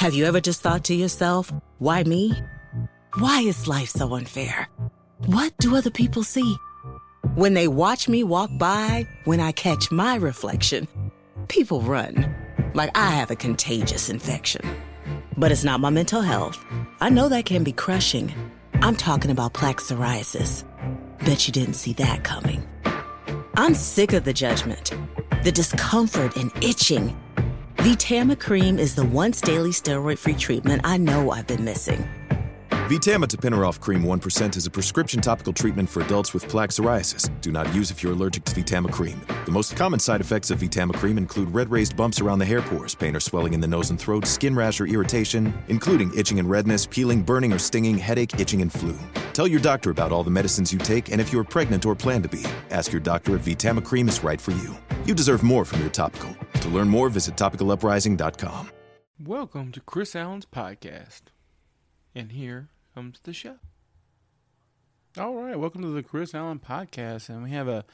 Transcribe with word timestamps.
Have 0.00 0.14
you 0.14 0.24
ever 0.24 0.40
just 0.40 0.62
thought 0.62 0.84
to 0.84 0.94
yourself, 0.94 1.52
why 1.76 2.04
me? 2.04 2.32
Why 3.18 3.42
is 3.42 3.68
life 3.68 3.90
so 3.90 4.14
unfair? 4.14 4.66
What 5.26 5.52
do 5.58 5.76
other 5.76 5.90
people 5.90 6.22
see? 6.22 6.56
When 7.34 7.52
they 7.52 7.68
watch 7.68 8.08
me 8.08 8.24
walk 8.24 8.48
by, 8.56 9.06
when 9.26 9.40
I 9.40 9.52
catch 9.52 9.90
my 9.90 10.14
reflection, 10.14 10.88
people 11.48 11.82
run 11.82 12.34
like 12.72 12.90
I 12.96 13.10
have 13.10 13.30
a 13.30 13.36
contagious 13.36 14.08
infection. 14.08 14.62
But 15.36 15.52
it's 15.52 15.64
not 15.64 15.80
my 15.80 15.90
mental 15.90 16.22
health. 16.22 16.64
I 17.02 17.10
know 17.10 17.28
that 17.28 17.44
can 17.44 17.62
be 17.62 17.72
crushing. 17.72 18.32
I'm 18.80 18.96
talking 18.96 19.30
about 19.30 19.52
plaque 19.52 19.80
psoriasis. 19.80 20.64
Bet 21.26 21.46
you 21.46 21.52
didn't 21.52 21.74
see 21.74 21.92
that 22.04 22.24
coming. 22.24 22.66
I'm 23.58 23.74
sick 23.74 24.14
of 24.14 24.24
the 24.24 24.32
judgment, 24.32 24.96
the 25.44 25.52
discomfort 25.52 26.38
and 26.38 26.50
itching. 26.64 27.14
VTAMA 27.80 28.38
cream 28.38 28.78
is 28.78 28.94
the 28.94 29.06
once 29.06 29.40
daily 29.40 29.70
steroid 29.70 30.18
free 30.18 30.34
treatment 30.34 30.82
I 30.84 30.98
know 30.98 31.30
I've 31.30 31.46
been 31.46 31.64
missing. 31.64 32.06
VTAMA 32.68 33.24
Tapinarof 33.24 33.80
Cream 33.80 34.02
1% 34.02 34.56
is 34.58 34.66
a 34.66 34.70
prescription 34.70 35.22
topical 35.22 35.54
treatment 35.54 35.88
for 35.88 36.02
adults 36.02 36.34
with 36.34 36.46
plaque 36.46 36.68
psoriasis. 36.68 37.30
Do 37.40 37.50
not 37.50 37.74
use 37.74 37.90
if 37.90 38.02
you're 38.02 38.12
allergic 38.12 38.44
to 38.44 38.54
VTAMA 38.54 38.92
Cream. 38.92 39.18
The 39.46 39.50
most 39.50 39.76
common 39.76 39.98
side 39.98 40.20
effects 40.20 40.50
of 40.50 40.58
VTAMA 40.58 40.92
Cream 40.96 41.16
include 41.16 41.54
red 41.54 41.70
raised 41.70 41.96
bumps 41.96 42.20
around 42.20 42.38
the 42.38 42.44
hair 42.44 42.60
pores, 42.60 42.94
pain 42.94 43.16
or 43.16 43.20
swelling 43.20 43.54
in 43.54 43.60
the 43.60 43.66
nose 43.66 43.88
and 43.88 43.98
throat, 43.98 44.26
skin 44.26 44.54
rash 44.54 44.78
or 44.78 44.86
irritation, 44.86 45.54
including 45.68 46.12
itching 46.14 46.38
and 46.38 46.50
redness, 46.50 46.84
peeling, 46.84 47.22
burning 47.22 47.50
or 47.50 47.58
stinging, 47.58 47.96
headache, 47.96 48.38
itching, 48.38 48.60
and 48.60 48.70
flu. 48.70 48.94
Tell 49.32 49.48
your 49.48 49.60
doctor 49.60 49.88
about 49.88 50.12
all 50.12 50.22
the 50.22 50.30
medicines 50.30 50.70
you 50.70 50.78
take 50.78 51.12
and 51.12 51.18
if 51.18 51.32
you're 51.32 51.44
pregnant 51.44 51.86
or 51.86 51.94
plan 51.94 52.20
to 52.20 52.28
be. 52.28 52.44
Ask 52.68 52.92
your 52.92 53.00
doctor 53.00 53.36
if 53.36 53.46
VTAMA 53.46 53.82
Cream 53.86 54.06
is 54.06 54.22
right 54.22 54.38
for 54.38 54.50
you. 54.50 54.76
You 55.06 55.14
deserve 55.14 55.42
more 55.42 55.64
from 55.64 55.80
your 55.80 55.88
topical. 55.88 56.36
To 56.60 56.68
learn 56.68 56.88
more, 56.88 57.08
visit 57.08 57.36
topicaluprising.com. 57.36 58.70
Welcome 59.18 59.72
to 59.72 59.80
Chris 59.80 60.14
Allen's 60.14 60.46
podcast. 60.46 61.22
And 62.14 62.32
here 62.32 62.68
comes 62.94 63.20
the 63.20 63.32
show. 63.32 63.56
All 65.18 65.34
right, 65.34 65.58
welcome 65.58 65.82
to 65.82 65.88
the 65.88 66.02
Chris 66.02 66.34
Allen 66.34 66.60
podcast, 66.60 67.28
and 67.28 67.42
we 67.42 67.50
have 67.50 67.66
a 67.66 67.84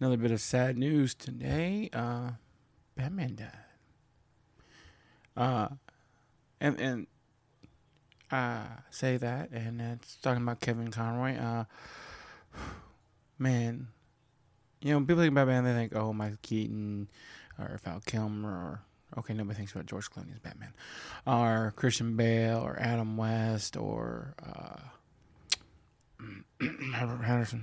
another 0.00 0.16
bit 0.16 0.30
of 0.32 0.40
sad 0.40 0.76
news 0.76 1.14
today. 1.14 1.88
Uh, 1.92 2.30
Batman 2.96 3.36
died. 3.36 3.52
Uh, 5.36 5.68
and 6.60 6.80
and 6.80 7.06
I 8.32 8.64
say 8.90 9.18
that, 9.18 9.50
and 9.50 9.80
it's 9.80 10.16
talking 10.16 10.42
about 10.42 10.60
Kevin 10.60 10.90
Conroy. 10.90 11.36
Uh, 11.36 11.64
man, 13.38 13.88
you 14.80 14.92
know, 14.92 15.00
people 15.00 15.16
think 15.22 15.32
about 15.32 15.46
Batman, 15.46 15.64
they 15.64 15.80
think, 15.80 15.94
oh, 15.94 16.12
Michael 16.12 16.38
Keaton 16.42 17.08
or 17.58 17.78
Val 17.84 18.00
Kilmer 18.04 18.50
or 18.50 18.82
Okay, 19.16 19.32
nobody 19.32 19.56
thinks 19.56 19.72
about 19.72 19.86
George 19.86 20.10
Clooney 20.10 20.32
as 20.34 20.38
Batman, 20.38 20.74
or 21.26 21.72
Christian 21.76 22.14
Bale, 22.14 22.58
or 22.58 22.78
Adam 22.78 23.16
West, 23.16 23.76
or 23.76 24.34
uh, 24.46 24.76
Robert 26.92 27.22
Pattinson. 27.22 27.62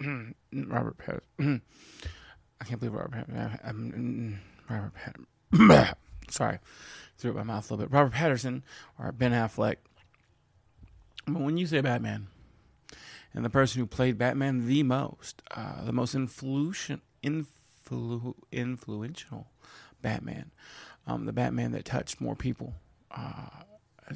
Robert 0.52 0.98
Pattinson. 0.98 1.62
I 2.60 2.64
can't 2.64 2.78
believe 2.78 2.92
Robert 2.92 3.26
Pattinson. 3.26 4.38
Robert 4.68 4.92
Pattinson. 4.94 5.94
Sorry, 6.30 6.58
threw 7.16 7.30
up 7.30 7.36
my 7.38 7.42
mouth 7.42 7.70
a 7.70 7.74
little 7.74 7.86
bit. 7.86 7.94
Robert 7.94 8.12
Pattinson 8.12 8.62
or 8.98 9.12
Ben 9.12 9.32
Affleck. 9.32 9.76
But 11.26 11.40
when 11.40 11.56
you 11.56 11.66
say 11.66 11.80
Batman, 11.80 12.26
and 13.32 13.46
the 13.46 13.50
person 13.50 13.80
who 13.80 13.86
played 13.86 14.18
Batman 14.18 14.66
the 14.66 14.82
most, 14.82 15.42
uh, 15.50 15.84
the 15.84 15.92
most 15.92 16.14
influ- 16.14 17.00
influ- 17.84 18.34
influential 18.52 19.46
Batman, 20.02 20.50
um, 21.06 21.26
the 21.26 21.32
Batman 21.32 21.72
that 21.72 21.84
touched 21.84 22.20
more 22.20 22.34
people. 22.34 22.74
Uh, 23.10 23.48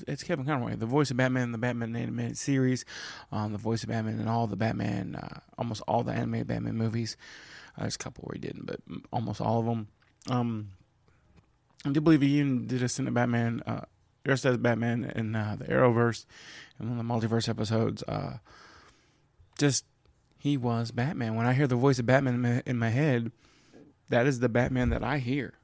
it's 0.06 0.22
Kevin 0.22 0.44
Conroy, 0.44 0.76
the 0.76 0.86
voice 0.86 1.10
of 1.10 1.16
Batman 1.16 1.44
in 1.44 1.52
the 1.52 1.58
Batman 1.58 1.96
animated 1.96 2.36
series, 2.36 2.84
um, 3.32 3.52
the 3.52 3.58
voice 3.58 3.82
of 3.82 3.88
Batman 3.88 4.20
in 4.20 4.28
all 4.28 4.46
the 4.46 4.56
Batman, 4.56 5.16
uh, 5.16 5.40
almost 5.56 5.82
all 5.88 6.02
the 6.02 6.12
animated 6.12 6.46
Batman 6.46 6.76
movies. 6.76 7.16
Uh, 7.76 7.82
there's 7.82 7.94
a 7.94 7.98
couple 7.98 8.24
where 8.24 8.34
he 8.34 8.40
didn't, 8.40 8.66
but 8.66 8.80
almost 9.12 9.40
all 9.40 9.60
of 9.60 9.66
them. 9.66 9.88
Um, 10.28 10.70
I 11.84 11.90
do 11.90 12.00
believe 12.00 12.20
he 12.20 12.38
even 12.38 12.66
did 12.66 12.82
a 12.82 13.02
in 13.02 13.12
Batman, 13.14 13.62
uh, 13.66 13.82
dressed 14.24 14.44
as 14.44 14.58
Batman 14.58 15.04
in 15.16 15.34
uh, 15.34 15.56
the 15.58 15.66
Arrowverse 15.66 16.26
and 16.78 16.90
one 16.90 16.98
of 16.98 17.06
the 17.06 17.28
multiverse 17.28 17.48
episodes. 17.48 18.02
Uh, 18.02 18.38
just 19.58 19.84
he 20.38 20.56
was 20.56 20.90
Batman. 20.90 21.34
When 21.34 21.46
I 21.46 21.54
hear 21.54 21.66
the 21.66 21.76
voice 21.76 21.98
of 21.98 22.06
Batman 22.06 22.34
in 22.34 22.40
my, 22.40 22.62
in 22.66 22.78
my 22.78 22.90
head, 22.90 23.32
that 24.08 24.26
is 24.26 24.40
the 24.40 24.48
Batman 24.48 24.90
that 24.90 25.02
I 25.02 25.18
hear. 25.18 25.54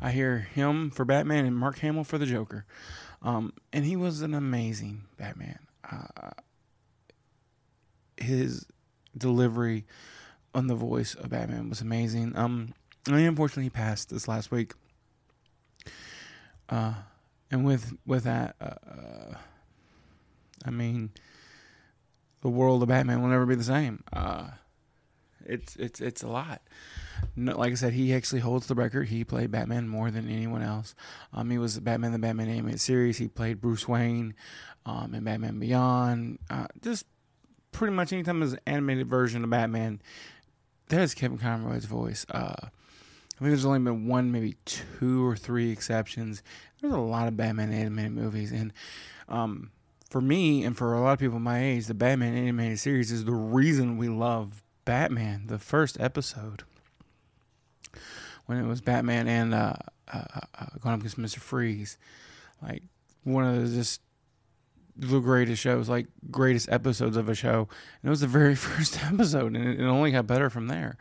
I 0.00 0.10
hear 0.10 0.38
him 0.38 0.90
for 0.90 1.04
Batman 1.04 1.46
and 1.46 1.56
Mark 1.56 1.78
Hamill 1.78 2.04
for 2.04 2.18
the 2.18 2.26
Joker. 2.26 2.66
Um, 3.22 3.52
and 3.72 3.84
he 3.84 3.96
was 3.96 4.20
an 4.20 4.34
amazing 4.34 5.04
Batman. 5.16 5.58
Uh, 5.90 6.30
his 8.16 8.66
delivery 9.16 9.86
on 10.54 10.66
the 10.66 10.74
voice 10.74 11.14
of 11.14 11.30
Batman 11.30 11.68
was 11.68 11.80
amazing. 11.80 12.36
Um, 12.36 12.74
and 13.06 13.16
unfortunately, 13.16 13.64
he 13.64 13.70
passed 13.70 14.10
this 14.10 14.28
last 14.28 14.50
week. 14.50 14.72
Uh, 16.68 16.94
and 17.50 17.64
with 17.64 17.92
with 18.06 18.24
that, 18.24 18.56
uh, 18.60 18.90
uh, 18.90 19.34
I 20.64 20.70
mean, 20.70 21.10
the 22.40 22.48
world 22.48 22.82
of 22.82 22.88
Batman 22.88 23.20
will 23.22 23.28
never 23.28 23.46
be 23.46 23.54
the 23.54 23.64
same. 23.64 24.02
Uh, 24.12 24.48
it's 25.46 25.76
it's 25.76 26.00
it's 26.00 26.22
a 26.22 26.28
lot. 26.28 26.62
No, 27.36 27.56
like 27.58 27.72
I 27.72 27.74
said, 27.74 27.92
he 27.92 28.14
actually 28.14 28.40
holds 28.40 28.66
the 28.66 28.74
record. 28.74 29.08
He 29.08 29.24
played 29.24 29.50
Batman 29.50 29.88
more 29.88 30.10
than 30.10 30.28
anyone 30.28 30.62
else. 30.62 30.94
Um, 31.32 31.50
he 31.50 31.58
was 31.58 31.78
Batman 31.80 32.12
the 32.12 32.18
Batman 32.18 32.48
animated 32.48 32.80
series. 32.80 33.18
He 33.18 33.28
played 33.28 33.60
Bruce 33.60 33.88
Wayne, 33.88 34.34
um, 34.86 35.14
in 35.14 35.24
Batman 35.24 35.58
Beyond. 35.58 36.38
Uh, 36.50 36.66
just 36.82 37.06
pretty 37.72 37.94
much 37.94 38.12
anytime 38.12 38.40
there's 38.40 38.52
an 38.52 38.60
animated 38.66 39.08
version 39.08 39.44
of 39.44 39.50
Batman, 39.50 40.00
there's 40.88 41.14
Kevin 41.14 41.38
Conroy's 41.38 41.84
voice. 41.84 42.26
Uh, 42.30 42.54
I 42.56 43.38
think 43.38 43.50
there's 43.50 43.64
only 43.64 43.80
been 43.80 44.06
one, 44.06 44.30
maybe 44.30 44.56
two 44.64 45.26
or 45.26 45.36
three 45.36 45.70
exceptions. 45.70 46.42
There's 46.80 46.94
a 46.94 46.98
lot 46.98 47.26
of 47.26 47.36
Batman 47.36 47.72
animated 47.72 48.12
movies, 48.12 48.52
and 48.52 48.72
um, 49.28 49.70
for 50.08 50.20
me 50.20 50.64
and 50.64 50.76
for 50.76 50.94
a 50.94 51.00
lot 51.00 51.14
of 51.14 51.18
people 51.18 51.40
my 51.40 51.62
age, 51.62 51.86
the 51.86 51.94
Batman 51.94 52.36
animated 52.36 52.78
series 52.78 53.10
is 53.10 53.24
the 53.24 53.32
reason 53.32 53.96
we 53.98 54.08
love 54.08 54.63
Batman, 54.84 55.46
the 55.46 55.58
first 55.58 55.98
episode, 56.00 56.64
when 58.46 58.58
it 58.58 58.66
was 58.66 58.80
Batman 58.80 59.28
and 59.28 59.54
uh, 59.54 59.74
uh, 60.12 60.24
uh, 60.58 60.66
going 60.80 60.94
up 60.94 61.00
against 61.00 61.18
Mister 61.18 61.40
Freeze, 61.40 61.96
like 62.62 62.82
one 63.24 63.44
of 63.44 63.62
the 63.62 63.76
just 63.76 64.00
the 64.96 65.20
greatest 65.20 65.60
shows, 65.60 65.88
like 65.88 66.06
greatest 66.30 66.68
episodes 66.70 67.16
of 67.16 67.28
a 67.28 67.34
show. 67.34 67.68
And 68.02 68.08
it 68.08 68.10
was 68.10 68.20
the 68.20 68.26
very 68.26 68.54
first 68.54 69.02
episode, 69.04 69.56
and 69.56 69.68
it, 69.68 69.80
it 69.80 69.84
only 69.84 70.12
got 70.12 70.26
better 70.26 70.50
from 70.50 70.68
there. 70.68 70.96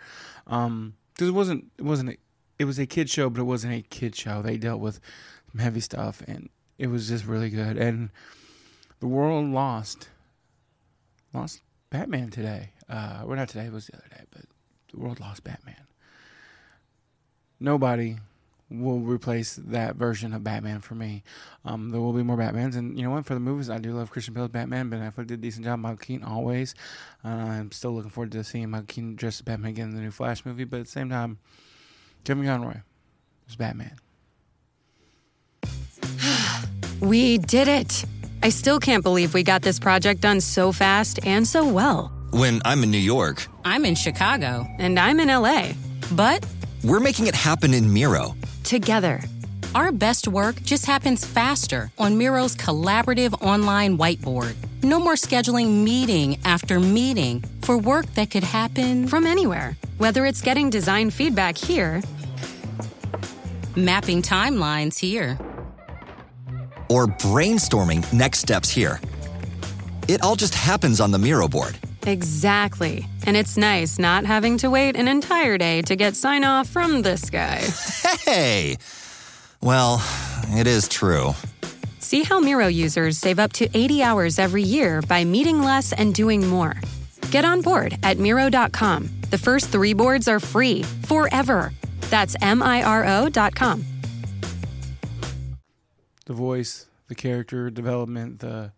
Um, 0.48 0.96
because 1.14 1.28
it 1.30 1.34
wasn't 1.34 1.72
it 1.78 1.84
wasn't 1.84 2.10
a, 2.12 2.18
it 2.60 2.66
was 2.66 2.80
a 2.80 2.86
kid 2.86 3.10
show, 3.10 3.30
but 3.30 3.42
it 3.42 3.46
wasn't 3.46 3.74
a 3.74 3.82
kid 3.82 4.16
show. 4.16 4.42
They 4.42 4.58
dealt 4.58 4.80
with 4.80 5.00
some 5.52 5.60
heavy 5.60 5.80
stuff, 5.80 6.22
and 6.28 6.50
it 6.78 6.88
was 6.88 7.08
just 7.08 7.26
really 7.26 7.50
good. 7.50 7.78
And 7.78 8.10
the 9.00 9.08
world 9.08 9.48
lost 9.48 10.10
lost 11.34 11.62
Batman 11.90 12.30
today. 12.30 12.73
Uh, 12.90 13.24
well, 13.26 13.38
not 13.38 13.50
today, 13.50 13.66
it 13.66 13.74
was 13.74 13.88
the 13.88 13.96
other 13.96 14.08
day, 14.10 14.24
but 14.32 14.42
the 14.92 15.00
world 15.00 15.20
lost 15.20 15.44
Batman. 15.44 15.88
Nobody 17.60 18.18
will 18.70 19.00
replace 19.00 19.56
that 19.56 19.96
version 19.96 20.34
of 20.34 20.44
Batman 20.44 20.82
for 20.82 20.96
me. 20.96 21.24
Um, 21.64 21.92
there 21.92 22.02
will 22.02 22.14
be 22.14 22.24
more 22.24 22.38
Batmans, 22.38 22.76
and 22.76 22.98
you 22.98 23.04
know 23.04 23.12
what? 23.12 23.26
For 23.26 23.36
the 23.36 23.40
movies, 23.40 23.70
I 23.70 23.78
do 23.78 23.94
love 23.94 24.10
Christian 24.10 24.34
Bale's 24.34 24.50
Batman. 24.50 24.90
Ben 24.90 25.00
Affleck 25.00 25.28
did 25.28 25.40
a 25.40 25.42
decent 25.42 25.66
job. 25.66 25.80
Michael 25.80 25.98
Keaton 25.98 26.26
always. 26.26 26.74
Uh, 27.24 27.30
I'm 27.30 27.72
still 27.72 27.92
looking 27.92 28.10
forward 28.10 28.32
to 28.32 28.44
seeing 28.44 28.70
Michael 28.70 28.88
Keaton 28.88 29.16
dressed 29.16 29.42
as 29.42 29.44
Batman 29.44 29.72
again 29.72 29.90
in 29.90 29.96
the 29.96 30.02
new 30.02 30.12
Flash 30.12 30.46
movie. 30.46 30.64
But 30.64 30.82
at 30.82 30.86
the 30.86 30.92
same 30.92 31.10
time, 31.10 31.38
Kevin 32.24 32.46
Conroy 32.46 32.82
was 33.46 33.56
Batman. 33.56 33.96
we 37.00 37.38
did 37.38 37.68
it. 37.68 38.06
I 38.42 38.50
still 38.50 38.80
can't 38.80 39.04
believe 39.04 39.34
we 39.34 39.44
got 39.44 39.62
this 39.62 39.80
project 39.80 40.22
done 40.22 40.42
so 40.42 40.72
fast 40.72 41.20
and 41.26 41.48
so 41.48 41.66
well. 41.66 42.12
When 42.34 42.64
I'm 42.66 42.82
in 42.82 42.90
New 42.90 42.98
York, 42.98 43.46
I'm 43.64 43.86
in 43.86 43.94
Chicago, 43.94 44.68
and 44.80 45.00
I'm 45.00 45.20
in 45.20 45.28
LA. 45.28 45.74
But 46.14 46.44
we're 46.84 47.00
making 47.00 47.28
it 47.28 47.36
happen 47.36 47.76
in 47.76 47.94
Miro 47.94 48.36
together. 48.64 49.22
Our 49.76 49.92
best 49.92 50.28
work 50.28 50.60
just 50.64 50.88
happens 50.88 51.24
faster 51.24 51.92
on 52.00 52.18
Miro's 52.18 52.56
collaborative 52.56 53.40
online 53.44 54.00
whiteboard. 54.00 54.56
No 54.82 55.00
more 55.00 55.14
scheduling 55.14 55.84
meeting 55.84 56.40
after 56.44 56.80
meeting 56.80 57.44
for 57.62 57.78
work 57.78 58.08
that 58.16 58.32
could 58.32 58.44
happen 58.44 59.08
from 59.08 59.28
anywhere, 59.28 59.78
whether 60.00 60.26
it's 60.26 60.42
getting 60.42 60.72
design 60.72 61.12
feedback 61.12 61.56
here, 61.56 62.02
mapping 63.76 64.24
timelines 64.24 64.98
here, 64.98 65.38
or 66.90 67.06
brainstorming 67.06 68.12
next 68.12 68.40
steps 68.40 68.72
here. 68.72 69.00
It 70.08 70.24
all 70.24 70.36
just 70.36 70.56
happens 70.56 71.00
on 71.00 71.12
the 71.12 71.20
Miro 71.20 71.48
board. 71.48 71.78
Exactly. 72.06 73.08
And 73.26 73.38
it's 73.38 73.58
nice 73.58 73.98
not 73.98 74.26
having 74.26 74.58
to 74.58 74.70
wait 74.70 74.96
an 74.96 75.08
entire 75.08 75.58
day 75.58 75.82
to 75.84 75.96
get 75.96 76.16
sign 76.16 76.44
off 76.44 76.68
from 76.68 77.02
this 77.02 77.30
guy. 77.30 77.62
Hey! 78.26 78.78
Well, 79.62 80.04
it 80.50 80.68
is 80.68 80.88
true. 80.88 81.34
See 82.00 82.24
how 82.24 82.40
Miro 82.40 82.68
users 82.68 83.18
save 83.18 83.40
up 83.40 83.54
to 83.54 83.70
80 83.74 84.04
hours 84.04 84.38
every 84.38 84.64
year 84.64 85.02
by 85.02 85.24
meeting 85.24 85.62
less 85.62 85.94
and 85.94 86.14
doing 86.14 86.46
more. 86.46 86.76
Get 87.32 87.46
on 87.46 87.62
board 87.62 87.98
at 88.04 88.20
Miro.com. 88.20 89.10
The 89.30 89.38
first 89.38 89.70
three 89.70 89.94
boards 89.94 90.28
are 90.28 90.40
free 90.40 90.84
forever. 91.08 91.72
That's 92.10 92.36
M 92.42 92.62
I 92.62 92.84
R 92.84 93.06
O.com. 93.06 93.84
The 96.26 96.34
voice, 96.34 96.86
the 97.08 97.16
character 97.16 97.70
development, 97.70 98.40
the 98.40 98.74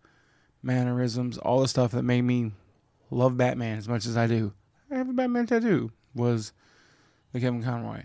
mannerisms, 0.64 1.38
all 1.38 1.62
the 1.62 1.68
stuff 1.68 1.92
that 1.92 2.04
made 2.04 2.22
me 2.22 2.52
love 3.10 3.38
Batman 3.38 3.78
as 3.78 3.88
much 3.88 4.06
as 4.06 4.18
I 4.18 4.28
do. 4.28 4.54
I 4.92 4.96
have 4.96 5.10
a 5.10 5.14
Batman 5.14 5.48
tattoo. 5.48 5.92
Was 6.14 6.54
the 7.34 7.42
Kevin 7.42 7.62
Conroy 7.62 8.04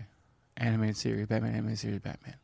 animated 0.57 0.97
series, 0.97 1.27
Batman 1.27 1.55
animated 1.55 1.79
series, 1.79 1.99
Batman. 1.99 2.35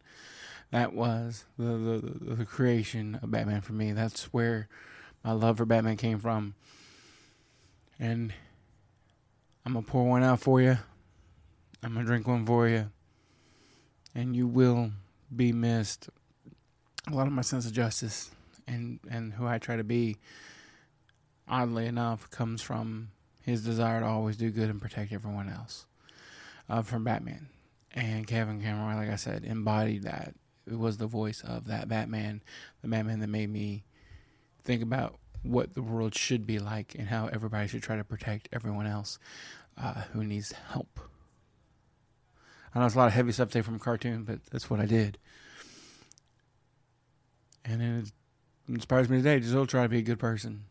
That 0.71 0.94
was 0.94 1.45
the, 1.57 1.63
the, 1.63 2.36
the, 2.36 2.45
creation 2.45 3.19
of 3.21 3.31
Batman 3.31 3.62
for 3.62 3.74
me. 3.74 3.94
That's 3.94 4.25
where 4.33 4.68
my 5.24 5.31
love 5.31 5.57
for 5.57 5.65
Batman 5.65 5.95
came 5.95 6.19
from. 6.19 6.56
And 8.00 8.33
I'm 9.65 9.74
going 9.74 9.86
to 9.86 9.92
pour 9.92 10.06
one 10.06 10.24
out 10.24 10.42
for 10.42 10.62
you. 10.62 10.77
I'm 11.83 11.94
going 11.94 12.06
to 12.06 12.10
drink 12.10 12.27
one 12.27 12.45
for 12.45 12.68
you. 12.68 12.89
And 14.13 14.36
you 14.36 14.48
will 14.48 14.92
be 15.33 15.53
missed. 15.53 16.10
A 17.10 17.13
lot 17.13 17.27
of 17.27 17.33
my 17.33 17.44
sense 17.44 17.65
of 17.65 17.71
justice 17.71 18.31
and, 18.68 19.00
and 19.10 19.33
who 19.33 19.48
I 19.48 19.60
try 19.60 19.77
to 19.77 19.83
be, 19.83 20.18
oddly 21.47 21.85
enough, 21.85 22.29
comes 22.29 22.61
from 22.61 23.09
his 23.41 23.63
desire 23.63 24.01
to 24.01 24.05
always 24.05 24.38
do 24.38 24.51
good 24.51 24.69
and 24.69 24.81
protect 24.81 25.13
everyone 25.13 25.49
else. 25.49 25.85
Uh, 26.69 26.81
from 26.81 27.05
Batman. 27.05 27.47
And 27.94 28.27
Kevin 28.27 28.61
Cameron, 28.61 28.97
like 28.97 29.09
I 29.09 29.15
said, 29.15 29.45
embodied 29.45 30.03
that. 30.03 30.35
It 30.69 30.77
was 30.77 30.97
the 30.97 31.07
voice 31.07 31.41
of 31.41 31.67
that 31.67 31.88
Batman, 31.88 32.41
the 32.81 32.89
Batman 32.89 33.21
that 33.21 33.27
made 33.27 33.49
me 33.49 33.85
think 34.63 34.83
about 34.83 35.15
what 35.44 35.75
the 35.75 35.81
world 35.81 36.13
should 36.13 36.45
be 36.45 36.59
like 36.59 36.94
and 36.99 37.07
how 37.07 37.27
everybody 37.27 37.69
should 37.69 37.83
try 37.83 37.95
to 37.95 38.03
protect 38.03 38.50
everyone 38.51 38.85
else 38.85 39.17
uh, 39.81 39.93
who 40.11 40.25
needs 40.25 40.51
help. 40.71 41.00
I 42.75 42.79
know 42.79 42.85
it's 42.85 42.95
a 42.95 42.97
lot 42.97 43.07
of 43.07 43.13
heavy 43.13 43.31
stuff 43.31 43.47
to 43.50 43.53
take 43.53 43.65
from 43.65 43.75
a 43.75 43.79
cartoon, 43.79 44.23
but 44.23 44.45
that's 44.51 44.69
what 44.69 44.81
I 44.81 44.85
did. 44.85 45.17
And 47.63 47.81
it 47.81 48.11
inspires 48.67 49.07
me 49.07 49.17
today 49.17 49.39
to 49.39 49.47
still 49.47 49.65
try 49.65 49.83
to 49.83 49.89
be 49.89 50.00
a 50.00 50.03
good 50.03 50.19
person 50.19 50.65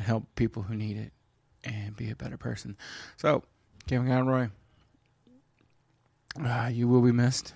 and 0.00 0.06
help 0.06 0.24
people 0.34 0.62
who 0.62 0.74
need 0.74 0.96
it 0.96 1.12
and 1.62 1.94
be 1.94 2.10
a 2.10 2.16
better 2.16 2.38
person. 2.38 2.74
So, 3.18 3.42
Kevin 3.86 4.08
Conroy, 4.08 4.48
uh, 6.42 6.70
you 6.72 6.88
will 6.88 7.02
be 7.02 7.12
missed. 7.12 7.52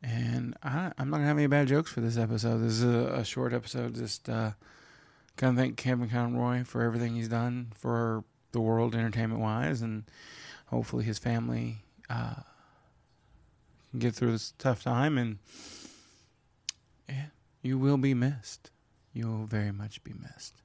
And 0.00 0.56
I, 0.62 0.92
I'm 0.96 1.10
not 1.10 1.16
gonna 1.16 1.26
have 1.26 1.38
any 1.38 1.48
bad 1.48 1.66
jokes 1.66 1.90
for 1.90 2.00
this 2.00 2.16
episode. 2.16 2.58
This 2.58 2.74
is 2.74 2.84
a, 2.84 3.14
a 3.14 3.24
short 3.24 3.52
episode. 3.52 3.96
Just 3.96 4.28
uh, 4.28 4.52
kind 5.36 5.58
of 5.58 5.60
thank 5.60 5.76
Kevin 5.76 6.08
Conroy 6.08 6.62
for 6.62 6.82
everything 6.82 7.16
he's 7.16 7.28
done 7.28 7.72
for 7.74 8.22
the 8.52 8.60
world, 8.60 8.94
entertainment 8.94 9.40
wise, 9.40 9.82
and 9.82 10.04
hopefully 10.66 11.02
his 11.02 11.18
family 11.18 11.78
uh, 12.08 12.42
can 13.90 13.98
get 13.98 14.14
through 14.14 14.30
this 14.30 14.52
tough 14.56 14.84
time. 14.84 15.18
And 15.18 15.38
yeah, 17.08 17.26
you 17.60 17.76
will 17.76 17.98
be 17.98 18.14
missed. 18.14 18.70
You 19.12 19.26
will 19.26 19.46
very 19.46 19.72
much 19.72 20.04
be 20.04 20.12
missed. 20.12 20.62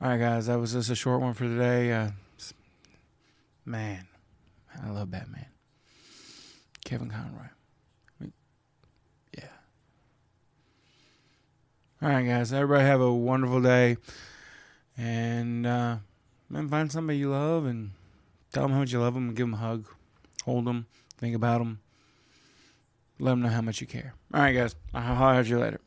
All 0.00 0.08
right, 0.10 0.16
guys, 0.20 0.46
that 0.46 0.60
was 0.60 0.74
just 0.74 0.90
a 0.90 0.94
short 0.94 1.20
one 1.20 1.34
for 1.34 1.42
today. 1.42 1.92
Uh, 1.92 2.10
man, 3.64 4.06
I 4.80 4.90
love 4.90 5.10
Batman. 5.10 5.46
Kevin 6.84 7.10
Conroy. 7.10 7.48
Yeah. 9.36 9.48
All 12.00 12.10
right, 12.10 12.24
guys. 12.24 12.52
Everybody 12.52 12.84
have 12.84 13.00
a 13.00 13.12
wonderful 13.12 13.60
day. 13.60 13.96
And 14.96 15.66
uh, 15.66 15.96
man, 16.48 16.68
find 16.68 16.92
somebody 16.92 17.18
you 17.18 17.30
love 17.30 17.66
and 17.66 17.90
tell 18.52 18.62
them 18.62 18.72
how 18.72 18.78
much 18.78 18.92
you 18.92 19.00
love 19.00 19.14
them 19.14 19.28
and 19.28 19.36
give 19.36 19.48
them 19.48 19.54
a 19.54 19.56
hug. 19.56 19.88
Hold 20.44 20.66
them. 20.66 20.86
Think 21.16 21.34
about 21.34 21.58
them. 21.58 21.80
Let 23.18 23.32
them 23.32 23.42
know 23.42 23.48
how 23.48 23.62
much 23.62 23.80
you 23.80 23.88
care. 23.88 24.14
All 24.32 24.42
right, 24.42 24.52
guys. 24.52 24.76
I'll 24.94 25.16
holler 25.16 25.40
at 25.40 25.46
you 25.46 25.58
later. 25.58 25.80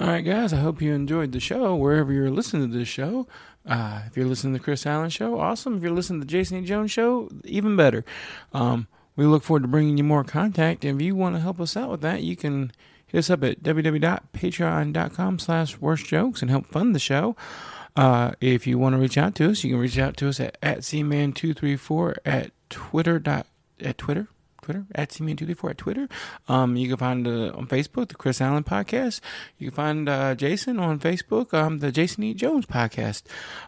All 0.00 0.06
right, 0.06 0.24
guys, 0.24 0.52
I 0.52 0.58
hope 0.58 0.80
you 0.80 0.94
enjoyed 0.94 1.32
the 1.32 1.40
show 1.40 1.74
wherever 1.74 2.12
you're 2.12 2.30
listening 2.30 2.70
to 2.70 2.78
this 2.78 2.86
show. 2.86 3.26
Uh, 3.66 4.02
if 4.06 4.16
you're 4.16 4.26
listening 4.26 4.52
to 4.52 4.60
the 4.60 4.64
Chris 4.64 4.86
Allen 4.86 5.10
Show, 5.10 5.40
awesome. 5.40 5.76
If 5.76 5.82
you're 5.82 5.90
listening 5.90 6.20
to 6.20 6.26
the 6.26 6.30
Jason 6.30 6.62
E. 6.62 6.66
Jones 6.66 6.92
Show, 6.92 7.28
even 7.44 7.74
better. 7.74 8.04
Um, 8.52 8.86
we 9.16 9.26
look 9.26 9.42
forward 9.42 9.62
to 9.62 9.68
bringing 9.68 9.98
you 9.98 10.04
more 10.04 10.22
contact. 10.22 10.84
If 10.84 11.02
you 11.02 11.16
want 11.16 11.34
to 11.34 11.40
help 11.40 11.60
us 11.60 11.76
out 11.76 11.90
with 11.90 12.00
that, 12.02 12.22
you 12.22 12.36
can 12.36 12.70
hit 13.08 13.18
us 13.18 13.28
up 13.28 13.42
at 13.42 13.60
www.patreon.com 13.64 15.38
slash 15.40 15.78
worst 15.78 16.06
jokes 16.06 16.42
and 16.42 16.50
help 16.50 16.66
fund 16.66 16.94
the 16.94 17.00
show. 17.00 17.34
Uh, 17.96 18.30
if 18.40 18.68
you 18.68 18.78
want 18.78 18.94
to 18.94 19.00
reach 19.00 19.18
out 19.18 19.34
to 19.34 19.50
us, 19.50 19.64
you 19.64 19.70
can 19.72 19.80
reach 19.80 19.98
out 19.98 20.16
to 20.18 20.28
us 20.28 20.38
at, 20.38 20.56
at 20.62 20.78
cman234 20.78 22.18
at 22.24 22.52
twitter 22.70 23.18
dot, 23.18 23.46
at 23.80 23.98
Twitter. 23.98 24.28
Twitter 24.68 24.86
at 24.94 25.08
cman234 25.08 25.70
at 25.70 25.78
Twitter. 25.78 26.08
Um, 26.46 26.76
you 26.76 26.88
can 26.88 26.98
find 26.98 27.26
uh, 27.26 27.52
on 27.56 27.66
Facebook 27.68 28.08
the 28.08 28.14
Chris 28.14 28.38
Allen 28.38 28.64
Podcast. 28.64 29.20
You 29.56 29.70
can 29.70 29.76
find 29.76 30.08
uh, 30.08 30.34
Jason 30.34 30.78
on 30.78 30.98
Facebook, 30.98 31.54
um, 31.54 31.78
the 31.78 31.90
Jason 31.90 32.22
E. 32.24 32.34
Jones 32.34 32.66
Podcast. 32.66 33.22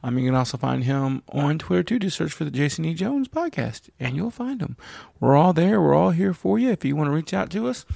Um, 0.04 0.18
you 0.18 0.26
can 0.26 0.34
also 0.34 0.58
find 0.58 0.84
him 0.84 1.22
on 1.30 1.58
Twitter 1.58 1.82
too. 1.82 1.98
Just 2.00 2.18
search 2.18 2.32
for 2.32 2.44
the 2.44 2.50
Jason 2.50 2.84
E. 2.84 2.92
Jones 2.92 3.28
Podcast, 3.28 3.88
and 3.98 4.14
you'll 4.14 4.30
find 4.30 4.60
him. 4.60 4.76
We're 5.20 5.36
all 5.36 5.54
there. 5.54 5.80
We're 5.80 5.94
all 5.94 6.10
here 6.10 6.34
for 6.34 6.58
you. 6.58 6.70
If 6.70 6.84
you 6.84 6.96
want 6.96 7.08
to 7.08 7.12
reach 7.12 7.32
out 7.32 7.48
to 7.52 7.66
us, 7.68 7.86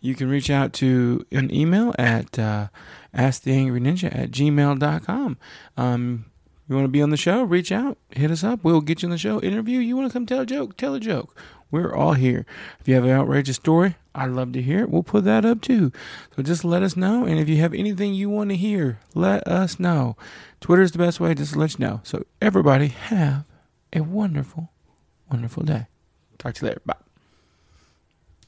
you 0.00 0.14
can 0.14 0.30
reach 0.30 0.48
out 0.48 0.72
to 0.74 1.26
an 1.30 1.54
email 1.54 1.94
at 1.98 2.38
uh, 2.38 2.68
asktheangryninja 3.14 4.14
at 4.14 4.30
gmail.com. 4.30 5.36
Um, 5.76 6.24
you 6.68 6.74
want 6.74 6.84
to 6.84 6.88
be 6.92 7.02
on 7.02 7.10
the 7.10 7.16
show? 7.16 7.42
Reach 7.42 7.72
out, 7.72 7.98
hit 8.10 8.30
us 8.30 8.44
up. 8.44 8.62
We'll 8.62 8.80
get 8.80 9.02
you 9.02 9.06
on 9.06 9.10
the 9.10 9.18
show. 9.18 9.40
Interview. 9.40 9.78
You 9.78 9.96
want 9.96 10.08
to 10.08 10.12
come 10.12 10.26
tell 10.26 10.40
a 10.40 10.46
joke? 10.46 10.76
Tell 10.76 10.94
a 10.94 11.00
joke. 11.00 11.36
We're 11.70 11.94
all 11.94 12.14
here. 12.14 12.46
If 12.80 12.88
you 12.88 12.94
have 12.94 13.04
an 13.04 13.10
outrageous 13.10 13.56
story, 13.56 13.96
I'd 14.14 14.30
love 14.30 14.52
to 14.52 14.62
hear 14.62 14.80
it. 14.80 14.90
We'll 14.90 15.02
put 15.02 15.24
that 15.24 15.44
up 15.44 15.60
too. 15.60 15.92
So 16.34 16.42
just 16.42 16.64
let 16.64 16.82
us 16.82 16.96
know. 16.96 17.24
And 17.24 17.38
if 17.38 17.48
you 17.48 17.58
have 17.58 17.74
anything 17.74 18.14
you 18.14 18.30
want 18.30 18.50
to 18.50 18.56
hear, 18.56 19.00
let 19.14 19.46
us 19.46 19.78
know. 19.78 20.16
Twitter 20.60 20.82
is 20.82 20.92
the 20.92 20.98
best 20.98 21.20
way 21.20 21.34
just 21.34 21.52
to 21.52 21.58
let 21.58 21.78
you 21.78 21.84
know. 21.84 22.00
So 22.04 22.24
everybody 22.40 22.88
have 22.88 23.44
a 23.92 24.00
wonderful, 24.00 24.70
wonderful 25.30 25.62
day. 25.62 25.86
Talk 26.38 26.54
to 26.54 26.64
you 26.64 26.68
later. 26.68 26.82
Bye. 26.84 27.07